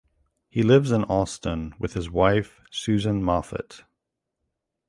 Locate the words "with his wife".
1.77-2.59